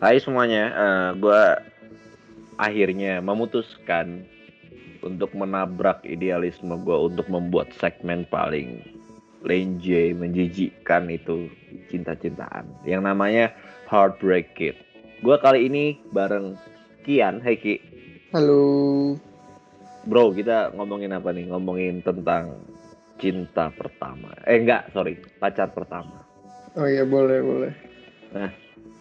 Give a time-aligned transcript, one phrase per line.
[0.00, 1.42] Hai semuanya, uh, gue
[2.56, 4.24] akhirnya memutuskan
[5.04, 8.80] untuk menabrak idealisme gue untuk membuat segmen paling
[9.44, 11.52] lenje, menjijikkan itu
[11.92, 13.52] cinta-cintaan yang namanya
[13.92, 14.76] Heartbreak Kid.
[15.20, 16.56] Gue kali ini bareng
[17.04, 17.76] Kian, Hai Ki.
[18.32, 19.16] Halo.
[20.08, 21.44] Bro, kita ngomongin apa nih?
[21.52, 22.56] Ngomongin tentang
[23.20, 24.32] cinta pertama.
[24.48, 26.19] Eh enggak, sorry, pacar pertama.
[26.78, 27.72] Oh iya, boleh, boleh.
[28.30, 28.50] Nah,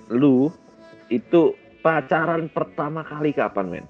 [0.10, 0.50] lu
[1.14, 1.54] itu
[1.86, 3.86] pacaran pertama kali kapan, men?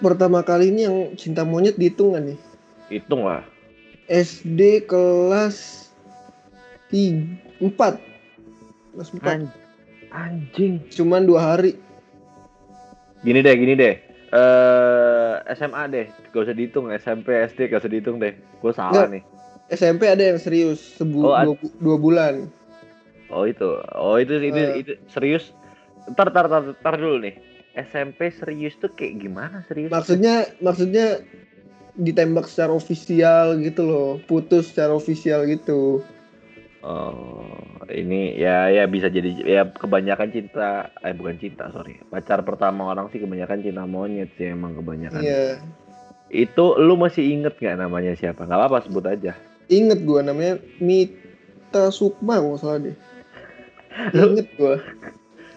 [0.00, 2.38] Pertama kali ini yang cinta monyet dihitung gak nih?
[2.88, 3.44] Hitung lah.
[4.08, 5.88] SD kelas
[6.92, 8.00] 3, 4.
[8.92, 9.24] Kelas 4.
[9.24, 9.40] An
[10.12, 10.80] anjing.
[10.92, 11.76] Cuman dua hari.
[13.24, 13.94] Gini deh, gini deh.
[14.34, 16.90] Eh SMA deh, gak usah dihitung.
[16.92, 18.34] SMP, SD gak usah dihitung deh.
[18.60, 19.08] Gue salah Nggak.
[19.12, 19.22] nih.
[19.72, 22.34] SMP ada yang serius, sebu Oh, dua, dua bulan.
[23.32, 24.84] Oh itu, oh itu itu, Eh.
[24.84, 25.52] itu serius.
[26.10, 27.34] Ntar, ntar, ntar, ntar dulu nih.
[27.74, 29.90] SMP serius tuh kayak gimana serius?
[29.90, 31.24] Maksudnya, maksudnya
[31.94, 36.02] ditembak secara ofisial gitu loh, putus secara ofisial gitu.
[36.84, 37.48] Oh,
[37.88, 43.08] ini ya ya bisa jadi ya kebanyakan cinta, eh bukan cinta sorry, pacar pertama orang
[43.08, 45.24] sih kebanyakan cinta monyet sih emang kebanyakan.
[45.24, 45.64] Iya.
[46.28, 48.44] Itu lu masih inget nggak namanya siapa?
[48.44, 49.32] Nggak apa-apa sebut aja.
[49.72, 52.96] Inget gua namanya Mita Sukma kalau salah deh.
[54.16, 54.76] Lu- Inget gua.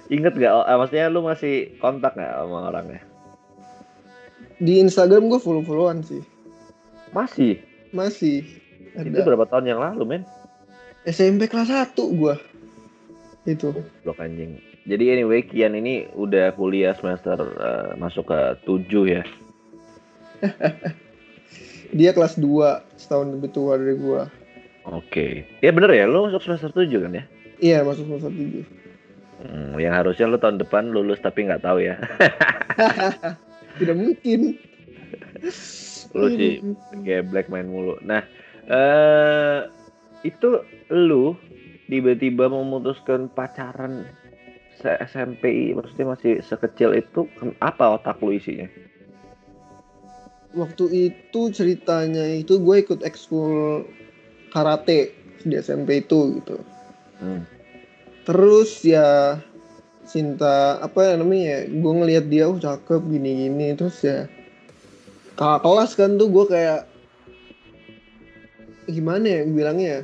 [0.07, 0.33] Inget?
[0.47, 3.02] Oh, eh, maksudnya lu masih kontak nggak sama orangnya?
[4.57, 6.21] Di Instagram gua follow-followan sih.
[7.11, 7.59] Masih.
[7.91, 8.45] Masih.
[8.97, 9.25] Itu Ada.
[9.25, 10.23] berapa tahun yang lalu men?
[11.05, 12.35] SMP kelas 1 gua.
[13.47, 13.71] Itu.
[14.03, 14.59] Blok anjing.
[14.88, 19.23] Jadi anyway Kian ini udah kuliah semester eh, masuk ke 7 ya.
[21.97, 24.27] Dia kelas 2, setahun lebih tua dari gua.
[24.88, 25.47] Oke.
[25.63, 27.23] Ya bener ya, lu masuk semester 7 kan ya?
[27.58, 28.66] Iya, masuk semester 7.
[29.38, 32.02] Hmm, yang harusnya lu tahun depan lulus tapi nggak tahu ya.
[33.77, 34.58] Tidak mungkin.
[36.17, 36.62] Lu sih
[37.06, 38.01] kayak black main mulu.
[38.01, 38.25] Nah,
[38.66, 39.69] eh
[40.25, 41.38] itu lu
[41.85, 44.09] tiba-tiba memutuskan pacaran
[44.78, 47.25] se SMP, maksudnya masih sekecil itu,
[47.62, 48.69] apa otak lu isinya?
[50.53, 53.85] Waktu itu ceritanya itu gue ikut ekskul
[54.50, 55.13] karate
[55.45, 56.57] di SMP itu gitu.
[57.17, 57.44] Hmm.
[58.28, 59.39] Terus ya
[60.07, 64.31] cinta apa ya namanya gue ngelihat dia oh cakep gini-gini terus ya
[65.35, 66.88] kakak kelas kan tuh gue kayak
[68.88, 70.01] gimana ya bilangnya ya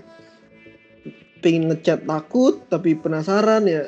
[1.40, 3.88] pengen ngechat takut tapi penasaran ya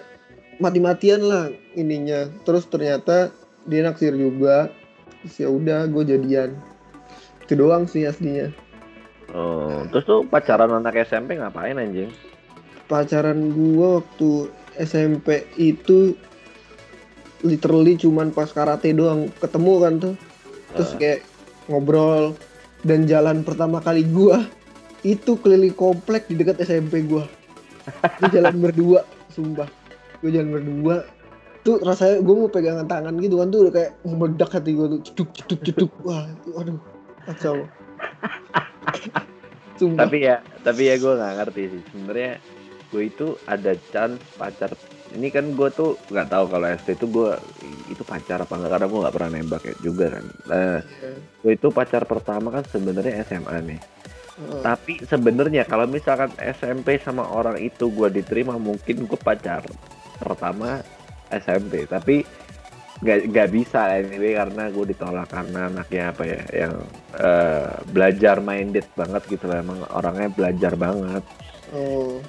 [0.64, 3.36] mati-matian lah ininya terus ternyata
[3.68, 4.72] dia naksir juga
[5.20, 6.56] terus ya udah gue jadian
[7.44, 8.56] itu doang sih aslinya
[9.36, 12.08] Oh, terus tuh pacaran anak SMP ngapain anjing?
[12.86, 16.14] Pacaran gua waktu SMP itu
[17.46, 20.16] literally cuman pas karate doang ketemu kan tuh.
[20.76, 21.22] Terus Eh, kayak
[21.72, 22.34] ngobrol
[22.84, 24.46] dan jalan pertama kali gua
[25.06, 27.26] itu keliling komplek di dekat SMP gua.
[28.22, 29.70] Itu jalan berdua sumpah.
[30.20, 30.96] Gua jalan berdua
[31.66, 35.00] tuh rasanya gua mau pegangan tangan gitu kan tuh udah kayak meledak hati gua tuh.
[35.06, 35.92] Ceduk ceduk ceduk.
[36.02, 36.26] Wah
[36.58, 36.78] aduh
[37.26, 37.66] kacau.
[39.76, 40.08] Sumpah.
[40.08, 41.82] Tapi ya, tapi ya gue nggak ngerti sih.
[41.92, 42.40] Sebenarnya
[42.96, 44.72] gue itu ada chance pacar.
[45.12, 47.30] Ini kan gue tuh nggak tahu kalau SD itu gue
[47.92, 50.26] itu pacar apa enggak karena gue nggak pernah nembak ya juga kan.
[50.48, 50.76] Nah,
[51.44, 53.80] gue itu pacar pertama kan sebenarnya SMA nih.
[54.40, 54.62] Heeh.
[54.64, 59.68] Tapi sebenarnya kalau misalkan SMP sama orang itu gue diterima mungkin gue pacar
[60.24, 60.80] pertama
[61.28, 61.84] SMP.
[61.84, 62.24] Tapi
[63.04, 66.74] nggak nggak bisa anyway karena gue ditolak karena anaknya apa ya yang
[67.20, 71.24] eh, belajar minded banget gitu lah emang orangnya belajar banget
[71.76, 72.24] oh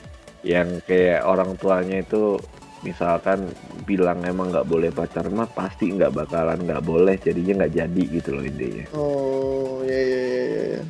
[0.47, 2.39] yang kayak orang tuanya itu
[2.87, 3.51] misalkan
[3.83, 8.31] bilang emang nggak boleh pacaran mah pasti nggak bakalan nggak boleh jadinya nggak jadi gitu
[8.31, 10.83] loh intinya Oh, ya ya ya ya.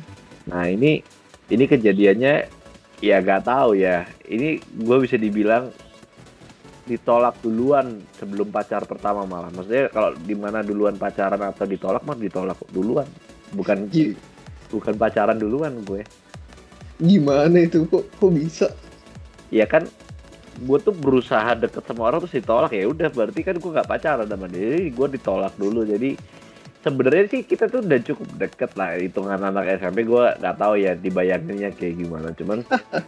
[0.45, 1.01] Nah ini
[1.49, 2.33] ini kejadiannya
[3.03, 4.07] ya gak tahu ya.
[4.27, 5.71] Ini gue bisa dibilang
[6.87, 9.51] ditolak duluan sebelum pacar pertama malah.
[9.51, 13.07] Maksudnya kalau di mana duluan pacaran atau ditolak mah ditolak duluan.
[13.51, 13.87] Bukan
[14.71, 16.03] bukan pacaran duluan gue.
[16.97, 18.67] Gimana itu kok kok bisa?
[19.53, 19.87] Ya kan
[20.57, 22.73] gue tuh berusaha deket sama orang terus ditolak.
[22.73, 25.85] Ya udah berarti kan gue nggak pacaran sama dia jadi gue ditolak dulu.
[25.85, 26.17] Jadi
[26.81, 30.97] sebenarnya sih kita tuh udah cukup deket lah hitungan anak SMP gue nggak tahu ya
[30.97, 32.33] dibayanginnya kayak gimana.
[32.33, 32.65] Cuman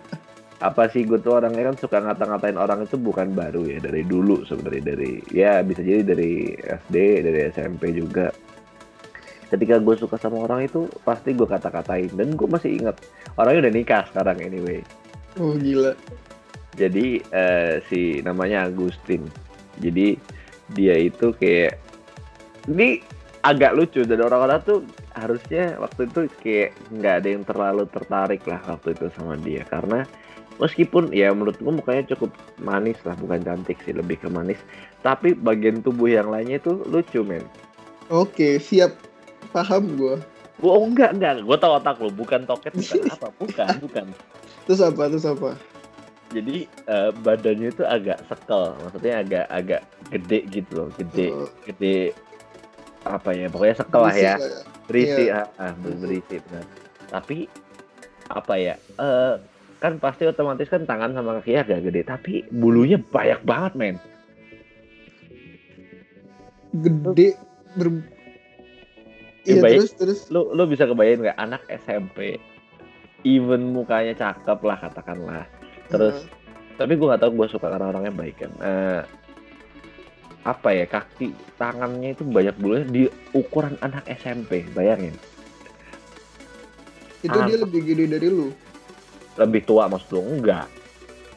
[0.70, 4.46] apa sih gue tuh orangnya kan suka ngata-ngatain orang itu bukan baru ya dari dulu
[4.46, 4.84] sebenarnya.
[4.94, 6.96] Dari ya bisa jadi dari SD
[7.26, 8.30] dari SMP juga.
[9.50, 12.14] Ketika gue suka sama orang itu pasti gue kata-katain.
[12.14, 13.02] Dan gue masih ingat
[13.34, 14.86] orangnya udah nikah sekarang anyway.
[15.42, 15.98] Oh gila.
[16.78, 19.26] Jadi eh, si namanya Agustin
[19.82, 20.20] jadi
[20.76, 21.82] dia itu kayak
[22.70, 23.02] ini
[23.42, 24.80] agak lucu dan orang-orang tuh
[25.16, 30.04] harusnya waktu itu kayak nggak ada yang terlalu tertarik lah waktu itu sama dia karena
[30.60, 34.60] meskipun ya menurut gua mukanya cukup manis lah bukan cantik sih lebih ke manis
[35.02, 37.42] tapi bagian tubuh yang lainnya itu lucu men
[38.10, 38.98] Oke, siap.
[39.54, 40.18] Paham gua.
[40.66, 44.06] Oh enggak enggak, gue tau otak lo bukan toket bukan apa, bukan bukan.
[44.68, 45.08] Terus apa?
[45.08, 45.56] Terus apa?
[46.30, 49.82] Jadi eh, badannya itu agak sekel, maksudnya agak agak
[50.14, 51.50] gede gitu loh, gede Oh.
[51.66, 52.14] gede
[53.02, 54.36] apa ya, pokoknya sekel lah ya,
[54.86, 55.50] berisi, Iya.
[55.58, 56.66] ah, ah, ber- berisi benar.
[57.10, 57.38] Tapi
[58.30, 59.34] apa ya, eh
[59.80, 63.96] kan pasti otomatis kan tangan sama kaki agak gede, tapi bulunya banyak banget men.
[66.70, 67.34] Gede
[67.74, 67.90] ber
[69.48, 72.38] Ya, Iya terus terus Lu lu bisa kebayang nggak anak SMP,
[73.26, 75.48] even mukanya cakep lah katakanlah,
[75.90, 76.26] terus
[76.76, 79.02] tapi gue nggak tahu gue suka karena orangnya baik kan Eh,
[80.42, 83.04] apa ya kaki tangannya itu banyak bulunya di
[83.34, 85.14] ukuran anak SMP bayangin
[87.20, 87.64] itu dia apa?
[87.68, 88.48] lebih gede dari lu.
[89.36, 90.68] lebih tua maksud lu enggak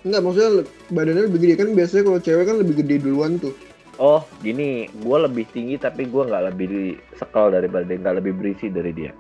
[0.02, 0.50] Enggak, maksudnya
[0.90, 3.54] badannya lebih gede kan biasanya kalau cewek kan lebih gede duluan tuh.
[3.98, 6.68] oh gini gue lebih tinggi tapi gue nggak lebih
[7.14, 9.10] sekal daripada dia nggak lebih berisi dari dia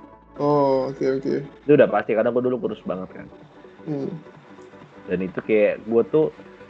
[0.40, 1.34] Oh, oke oke.
[1.44, 3.26] itu udah pasti karena gue dulu kurus banget kan
[3.82, 4.06] Hmm.
[5.10, 6.26] Dan itu kayak gue tuh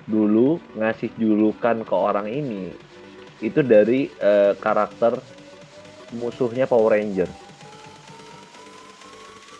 [0.08, 2.74] dulu ngasih julukan ke orang ini
[3.42, 5.18] itu dari eh, karakter
[6.14, 7.30] musuhnya Power Ranger.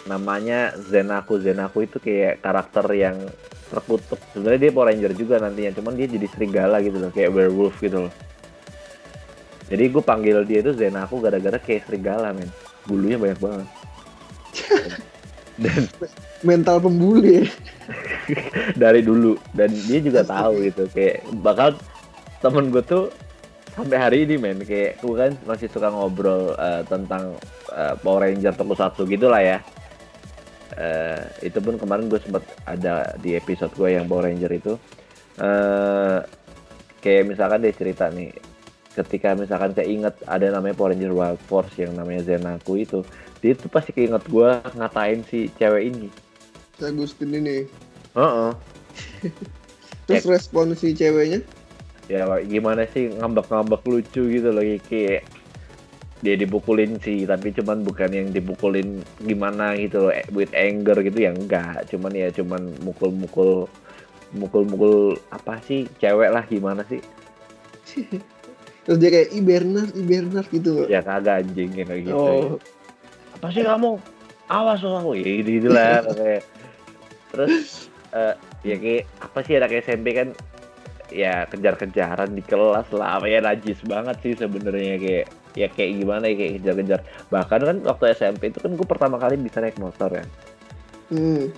[0.07, 1.43] Namanya Zenaku.
[1.43, 3.17] Zenaku itu kayak karakter yang
[3.73, 4.21] terkutuk.
[4.31, 8.07] Sebenarnya dia Power Ranger juga nantinya cuman dia jadi serigala gitu loh kayak werewolf gitu
[8.07, 8.15] loh.
[9.67, 12.51] Jadi gue panggil dia itu Zenaku gara-gara kayak serigala men.
[12.87, 13.69] Bulunya banyak banget.
[15.59, 15.83] Dan
[16.47, 17.47] Mental pembuli.
[18.83, 19.39] dari dulu.
[19.53, 21.77] Dan dia juga tahu gitu kayak bakal
[22.43, 23.11] temen gue tuh
[23.75, 24.61] sampai hari ini men.
[24.63, 27.37] Kayak gue kan masih suka ngobrol eh, tentang
[27.73, 29.59] eh, Power Ranger Tokusatsu gitu lah ya.
[30.73, 34.73] Eh, itu pun kemarin gue sempat ada di episode gue yang Power Ranger itu.
[35.41, 36.19] Eh
[37.03, 38.31] kayak misalkan dia cerita nih
[38.93, 43.01] ketika misalkan saya inget ada namanya Power Ranger Wild Force yang namanya Zenaku itu
[43.43, 44.49] dia tuh pasti keinget gue
[44.79, 46.09] ngatain si cewek ini.
[46.79, 47.67] Si Agustin ini.
[48.13, 48.53] Heeh.
[50.09, 51.41] Terus respon si ceweknya?
[52.11, 55.25] ya gimana sih ngambek-ngambek lucu gitu loh kayak
[56.23, 61.19] dia dipukulin sih tapi cuman bukan yang dipukulin gimana gitu loh eh, with anger gitu
[61.19, 61.89] ya enggak.
[61.91, 63.67] Cuman ya cuman mukul-mukul
[64.37, 67.03] mukul-mukul apa sih cewek lah gimana sih?
[68.87, 70.91] Terus dia kayak i Bernard, i Bernard gitu.
[70.91, 72.59] ya kagak anjing ya kayak gitu Oh,
[73.39, 73.99] apa sih kamu?
[74.51, 76.43] Awas loh ya gitu, gitu lah kayak
[77.31, 80.29] terus eh, ya kayak apa sih anak SMP kan
[81.13, 86.25] ya kejar-kejaran di kelas lah apa ya najis banget sih sebenarnya kayak ya kayak gimana
[86.33, 90.09] ya kayak kejar-kejar bahkan kan waktu SMP itu kan gue pertama kali bisa naik motor
[90.09, 90.25] ya
[91.13, 91.53] hmm.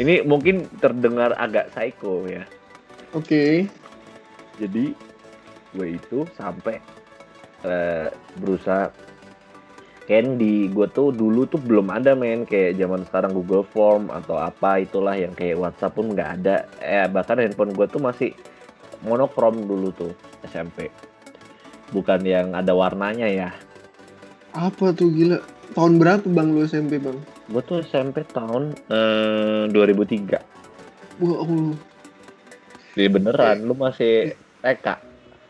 [0.00, 2.48] ini mungkin terdengar agak psycho ya
[3.12, 3.68] Oke.
[4.56, 4.96] jadi
[5.76, 6.80] gue itu sampai
[7.68, 8.08] eh,
[8.40, 8.88] berusaha
[10.08, 12.48] di gue tuh dulu tuh belum ada men.
[12.48, 16.64] Kayak zaman sekarang Google Form atau apa itulah yang kayak WhatsApp pun nggak ada.
[16.80, 18.32] Eh bahkan handphone gue tuh masih
[19.04, 20.12] monokrom dulu tuh
[20.48, 20.90] SMP
[21.92, 23.50] bukan yang ada warnanya ya.
[24.56, 25.38] Apa tuh gila?
[25.76, 27.20] Tahun berapa bang lu SMP bang?
[27.48, 30.36] gue tuh SMP tahun eh, 2003
[31.18, 31.72] Wah, oh,
[32.92, 33.64] jadi beneran.
[33.64, 34.86] Lu masih TK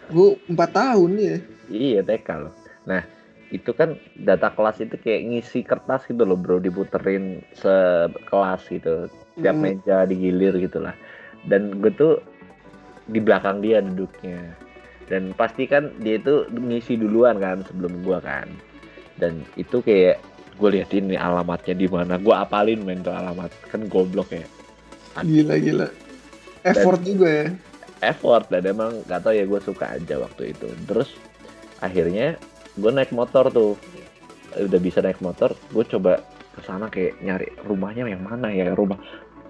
[0.09, 1.37] gue empat tahun ya.
[1.69, 2.55] Iya TK loh.
[2.89, 3.05] Nah
[3.49, 6.61] itu kan data kelas itu kayak ngisi kertas gitu loh bro.
[6.61, 9.09] Diputerin sekelas gitu.
[9.41, 9.65] Tiap Hmm.
[9.65, 10.93] meja digilir gitu lah
[11.47, 12.19] dan gue tuh
[13.09, 14.53] di belakang dia duduknya.
[15.09, 18.45] Dan pasti kan dia itu ngisi duluan kan sebelum gua kan.
[19.17, 20.21] Dan itu kayak
[20.61, 22.21] gue liatin nih alamatnya di mana.
[22.21, 23.49] Gue apalin men tuh alamat.
[23.73, 24.45] Kan goblok ya.
[25.25, 25.89] Gila gila.
[26.67, 27.47] Effort juga ya.
[28.05, 28.53] effort.
[28.53, 30.69] Dan emang gak tau ya gue suka aja waktu itu.
[30.85, 31.17] Terus
[31.81, 32.37] akhirnya
[32.79, 33.75] gue naik motor tuh
[34.55, 36.23] udah bisa naik motor gue coba
[36.55, 38.99] ke sana kayak nyari rumahnya yang mana ya rumah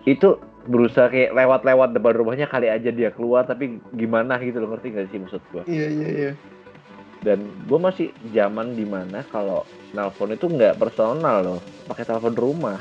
[0.05, 4.93] itu berusaha kayak lewat-lewat depan rumahnya kali aja dia keluar tapi gimana gitu loh ngerti
[4.93, 6.33] gak sih maksud gue Iya iya iya.
[7.25, 9.65] dan gue masih zaman di mana kalau
[9.97, 12.81] nelpon itu nggak personal loh pakai telepon rumah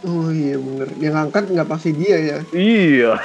[0.00, 0.88] Oh iya bener.
[0.96, 2.38] Yang angkat nggak pasti dia ya.
[2.56, 3.20] Iya.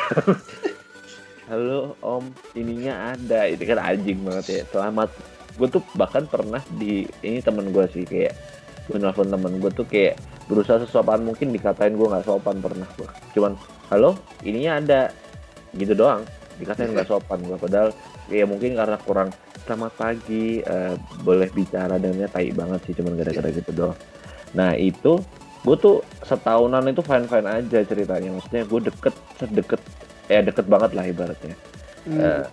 [1.50, 3.48] Halo Om, ininya ada.
[3.48, 4.62] Itu kan anjing banget ya.
[4.68, 5.08] Selamat.
[5.56, 8.34] Gue tuh bahkan pernah di ini temen gue sih kayak
[8.86, 13.10] gue nelfon temen gue tuh kayak berusaha sesopan mungkin dikatain gue nggak sopan pernah gue.
[13.34, 13.58] Cuman
[13.90, 15.02] halo, ininya ada.
[15.76, 16.24] gitu doang
[16.56, 17.92] dikatain nggak sopan gue padahal
[18.32, 19.30] ya mungkin karena kurang
[19.68, 23.98] selamat pagi eh, boleh bicara dengannya tai banget sih cuman gara-gara gitu doang
[24.56, 25.20] nah itu
[25.68, 29.82] gue tuh setahunan itu fine fine aja ceritanya maksudnya gue deket sedekat
[30.32, 31.56] ya deket banget lah ibaratnya
[32.06, 32.22] Hmm.
[32.22, 32.46] Eh,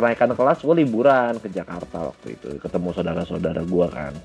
[0.00, 2.56] kenaikan kelas gue liburan ke Jakarta waktu itu.
[2.56, 4.16] Ketemu saudara-saudara gue kan.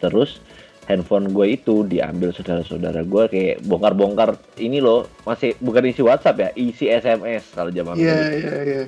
[0.00, 0.40] Terus
[0.88, 5.04] handphone gue itu diambil saudara-saudara gue kayak bongkar-bongkar ini loh.
[5.22, 8.24] Masih bukan isi WhatsApp ya isi SMS kalau zaman Iya dulu.
[8.34, 8.82] iya iya.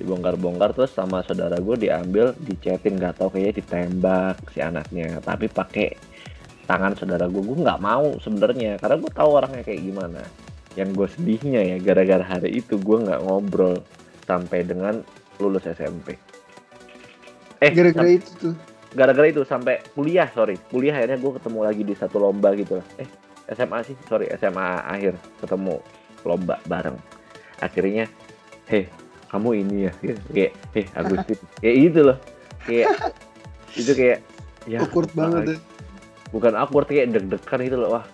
[0.00, 5.20] dibongkar-bongkar terus sama saudara gue diambil dicetin nggak tahu kayaknya ditembak si anaknya.
[5.20, 5.92] Tapi pakai
[6.64, 10.22] tangan saudara gue gue nggak mau sebenarnya karena gue tahu orangnya kayak gimana.
[10.78, 13.82] Yang gue sedihnya ya gara-gara hari itu gue nggak ngobrol
[14.30, 15.02] sampai dengan
[15.42, 16.14] lulus SMP
[17.60, 18.54] eh Gara-gara itu tuh.
[18.94, 20.56] gara-gara itu sampai kuliah sorry.
[20.70, 22.86] Kuliah akhirnya gue ketemu lagi di satu lomba gitu lah.
[22.96, 23.06] Eh
[23.52, 25.14] SMA sih sorry SMA akhir.
[25.44, 25.76] Ketemu
[26.24, 26.96] lomba bareng.
[27.60, 28.08] Akhirnya
[28.64, 28.88] heh
[29.28, 29.92] kamu ini ya?
[30.00, 30.20] Gitu.
[30.32, 31.38] kayak heh Agustin.
[31.62, 32.18] Kayak gitu loh.
[32.64, 32.88] Kayak
[33.76, 34.18] itu kayak
[34.64, 35.56] ya Awkward banget ya.
[36.30, 37.88] bukan awkward kayak deg-degan gitu loh.
[38.00, 38.04] Wah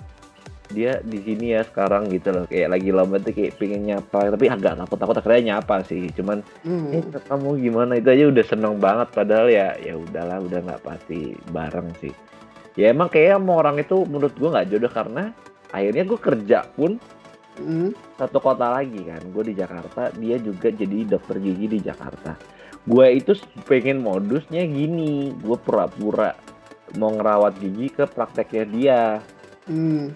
[0.72, 2.44] dia di sini ya sekarang gitu loh.
[2.48, 6.10] Kayak lagi lomba tuh kayak pengen nyapa tapi agak takut takut akhirnya nyapa sih.
[6.14, 6.38] Cuman
[6.92, 7.12] eh Hmm.
[7.14, 7.92] kamu gimana?
[7.98, 9.08] Itu aja udah seneng banget.
[9.12, 12.12] Padahal ya ya udahlah udah nggak pasti bareng sih.
[12.76, 15.24] Ya emang kayak sama orang itu menurut gua nggak jodoh karena
[15.72, 16.96] akhirnya gue kerja pun
[17.56, 17.96] Hmm.
[18.20, 19.24] satu kota lagi kan.
[19.32, 22.36] Gue di Jakarta dia juga jadi dokter gigi di Jakarta.
[22.84, 23.32] Gue itu
[23.64, 25.32] pengen modusnya gini.
[25.40, 26.36] Gue pura-pura
[27.00, 29.00] mau ngerawat gigi ke prakteknya dia.
[29.64, 30.12] Hmm.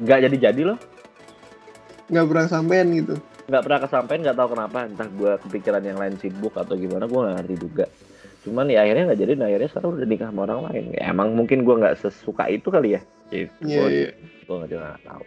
[0.00, 0.78] Nggak jadi-jadi loh.
[2.10, 3.16] Nggak pernah sampean gitu.
[3.44, 4.78] nggak pernah kesampaian nggak tahu kenapa.
[4.88, 7.84] Entah gue kepikiran yang lain sibuk atau gimana gue nggak ngerti juga.
[8.40, 10.84] Cuman ya akhirnya nggak jadi dan akhirnya sekarang udah nikah sama orang lain.
[10.96, 13.00] Ya, emang mungkin gue nggak sesuka itu kali ya?
[13.28, 14.10] Gitu Iya Gua- iya.
[14.44, 15.24] gue nggak tahu.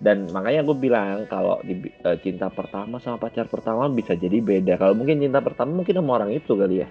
[0.00, 4.78] Dan makanya gue bilang kalau di eh, cinta pertama sama pacar pertama bisa jadi beda.
[4.78, 6.88] Kalau mungkin cinta pertama mungkin sama orang itu kali ya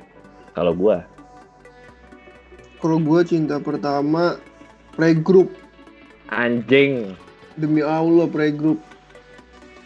[0.51, 0.98] kalau gue
[2.80, 4.39] Kalau gue cinta pertama
[4.96, 5.51] playgroup
[6.29, 7.13] anjing
[7.57, 8.79] demi Allah playgroup.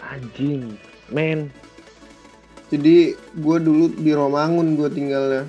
[0.03, 0.75] anjing
[1.07, 1.47] men
[2.67, 5.45] Jadi gue dulu di Romangun gue tinggalnya.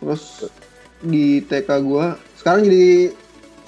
[0.00, 0.48] Terus
[1.04, 2.06] di TK gue
[2.40, 3.12] sekarang jadi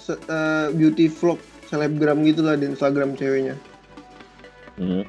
[0.00, 1.36] se- eh, beauty vlog
[1.68, 3.60] selebgram gitu lah di Instagram ceweknya.
[4.80, 5.04] Hmm.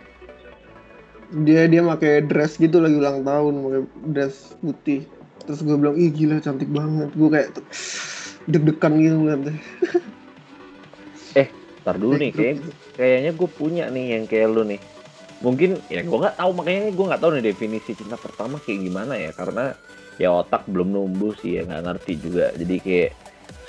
[1.48, 5.08] Dia dia pakai dress gitu lagi ulang tahun, pakai dress putih.
[5.48, 7.10] Terus gue bilang, ih gila cantik banget.
[7.16, 7.50] Gue kayak
[8.52, 9.56] deg-degan gitu ngeliatnya.
[11.84, 12.56] Ntar dulu nih kayak,
[12.96, 14.80] kayaknya gue punya nih yang kayak lu nih.
[15.40, 19.14] Mungkin ya gue nggak tahu makanya gue nggak tahu nih definisi cinta pertama kayak gimana
[19.16, 19.72] ya karena
[20.20, 22.52] ya otak belum numbuh sih ya nggak ngerti juga.
[22.60, 23.12] Jadi kayak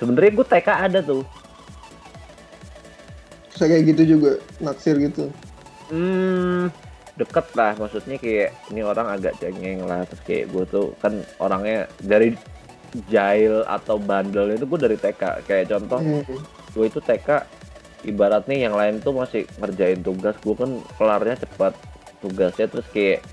[0.02, 1.22] sebenarnya gue TK ada tuh.
[3.54, 5.28] Saya kayak gitu juga, naksir gitu.
[5.90, 6.70] hmm
[7.20, 11.84] deket lah maksudnya kayak ini orang agak cengeng lah terus kayak gue tuh kan orangnya
[12.00, 12.32] dari
[13.12, 16.24] jail atau bandel itu gue dari TK kayak contoh Hmm.
[16.72, 17.28] gue itu TK
[18.06, 20.36] ibaratnya yang lain tuh masih ngerjain tugas.
[20.40, 21.72] Gue kan kelarnya cepat
[22.20, 23.24] tugasnya terus kayak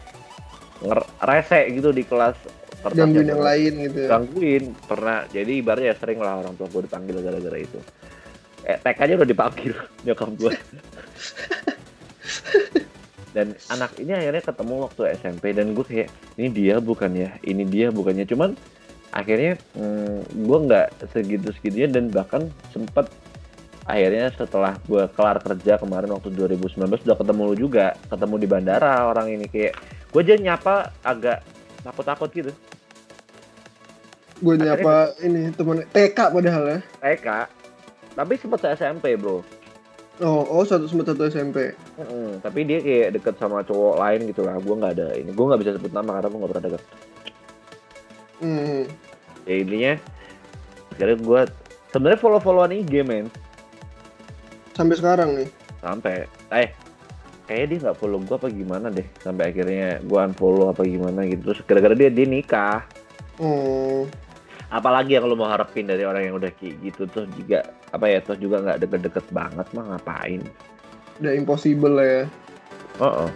[0.84, 2.38] nger- rese gitu di kelas.
[2.88, 4.08] Gangguin yang lain gitu ya.
[4.16, 5.26] gangguin pernah.
[5.34, 7.80] Jadi ibaratnya sering lah orang tua gue dipanggil gara-gara itu.
[8.64, 9.74] Eh TK nya udah dipanggil
[10.06, 10.54] nyokap gue
[13.36, 16.10] dan anak ini akhirnya ketemu waktu SMP dan gue kayak
[16.42, 17.30] ini dia bukan ya?
[17.46, 18.58] Ini dia bukannya cuman
[19.14, 23.08] akhirnya hmm, gue nggak segitu segitunya dan bahkan sempet
[23.88, 26.76] akhirnya setelah gue kelar kerja kemarin waktu 2019
[27.08, 29.80] udah ketemu lu juga ketemu di bandara orang ini kayak
[30.12, 31.40] gue aja nyapa agak
[31.82, 32.52] takut-takut gitu
[34.38, 36.80] Gue nyapa ini temen TK padahal ya.
[37.02, 37.28] TK
[38.14, 39.42] tapi sempet se SMP bro
[40.18, 41.78] Oh, oh satu sempat satu SMP.
[41.94, 45.46] Mm-mm, tapi dia kayak deket sama cowok lain gitu lah gue nggak ada ini gue
[45.46, 46.84] nggak bisa sebut nama karena gue nggak pernah deket
[48.38, 48.86] Hmm.
[49.46, 49.94] ya intinya
[50.94, 51.42] akhirnya gue
[51.90, 53.26] sebenarnya follow followan IG men
[54.78, 55.50] Sampai sekarang nih.
[55.78, 56.70] sampai eh
[57.46, 61.54] kayaknya dia nggak follow gue apa gimana deh sampai akhirnya gue unfollow apa gimana gitu
[61.54, 62.82] terus gara-gara dia dia nikah
[63.38, 64.10] Oh,
[64.74, 67.62] apalagi yang lo mau harapin dari orang yang udah kayak gitu tuh juga
[67.94, 70.42] apa ya tuh juga nggak deket-deket banget mah ngapain
[71.22, 72.24] udah impossible lah ya.
[72.98, 73.30] oh, oh.